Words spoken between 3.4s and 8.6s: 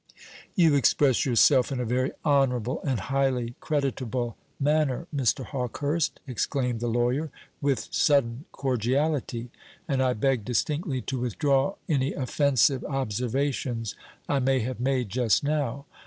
creditable manner, Mr. Hawkehurst," exclaimed the lawyer, with sudden